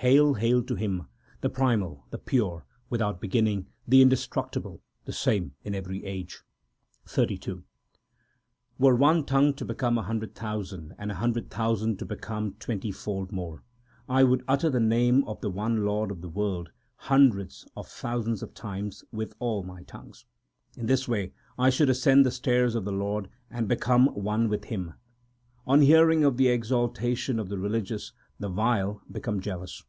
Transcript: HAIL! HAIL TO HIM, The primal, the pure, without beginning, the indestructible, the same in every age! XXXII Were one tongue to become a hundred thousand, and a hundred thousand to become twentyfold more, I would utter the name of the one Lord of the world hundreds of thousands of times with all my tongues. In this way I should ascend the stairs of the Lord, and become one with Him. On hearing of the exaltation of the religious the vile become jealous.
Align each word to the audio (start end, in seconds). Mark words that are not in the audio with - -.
HAIL! 0.00 0.34
HAIL 0.34 0.62
TO 0.64 0.74
HIM, 0.74 1.06
The 1.40 1.48
primal, 1.48 2.04
the 2.10 2.18
pure, 2.18 2.66
without 2.90 3.18
beginning, 3.18 3.68
the 3.88 4.02
indestructible, 4.02 4.82
the 5.06 5.12
same 5.14 5.54
in 5.64 5.74
every 5.74 6.04
age! 6.04 6.42
XXXII 7.08 7.62
Were 8.78 8.94
one 8.94 9.24
tongue 9.24 9.54
to 9.54 9.64
become 9.64 9.96
a 9.96 10.02
hundred 10.02 10.34
thousand, 10.34 10.94
and 10.98 11.10
a 11.10 11.14
hundred 11.14 11.48
thousand 11.50 11.98
to 12.00 12.04
become 12.04 12.56
twentyfold 12.58 13.32
more, 13.32 13.64
I 14.06 14.22
would 14.22 14.44
utter 14.46 14.68
the 14.68 14.80
name 14.80 15.24
of 15.24 15.40
the 15.40 15.50
one 15.50 15.86
Lord 15.86 16.10
of 16.10 16.20
the 16.20 16.28
world 16.28 16.72
hundreds 16.96 17.66
of 17.74 17.88
thousands 17.88 18.42
of 18.42 18.52
times 18.52 19.02
with 19.12 19.32
all 19.38 19.62
my 19.62 19.82
tongues. 19.84 20.26
In 20.76 20.84
this 20.86 21.08
way 21.08 21.32
I 21.58 21.70
should 21.70 21.88
ascend 21.88 22.26
the 22.26 22.30
stairs 22.30 22.74
of 22.74 22.84
the 22.84 22.92
Lord, 22.92 23.30
and 23.50 23.66
become 23.66 24.08
one 24.08 24.50
with 24.50 24.66
Him. 24.66 24.92
On 25.66 25.80
hearing 25.80 26.22
of 26.22 26.36
the 26.36 26.48
exaltation 26.48 27.38
of 27.40 27.48
the 27.48 27.58
religious 27.58 28.12
the 28.38 28.48
vile 28.50 29.00
become 29.10 29.40
jealous. 29.40 29.82